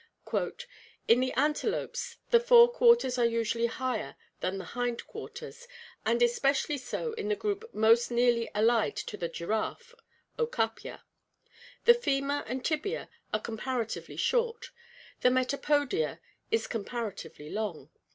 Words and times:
"In 1.07 1.19
the 1.19 1.31
antelopes 1.33 2.17
the 2.31 2.39
fore 2.39 2.71
quarters 2.71 3.19
are 3.19 3.23
usually 3.25 3.67
higher 3.67 4.15
than 4.39 4.57
the 4.57 4.63
hind 4.73 5.05
quarters, 5.05 5.67
and 6.03 6.23
especially 6.23 6.79
so 6.79 7.13
in 7.13 7.27
the 7.29 7.35
group 7.35 7.71
most 7.71 8.09
nearly 8.09 8.49
allied 8.55 8.95
to 8.95 9.15
the 9.15 9.29
giraffe 9.29 9.93
[Okapia]. 10.39 11.03
The 11.85 11.93
femur 11.93 12.43
and 12.47 12.65
tibia 12.65 13.09
are 13.31 13.39
comparatively 13.39 14.17
short, 14.17 14.71
the 15.19 15.29
metapodials 15.29 16.17
comparatively 16.67 17.51
long. 17.51 17.91